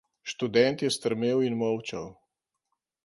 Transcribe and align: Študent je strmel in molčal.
Študent 0.31 0.77
je 0.85 0.89
strmel 0.97 1.39
in 1.49 1.55
molčal. 1.63 2.07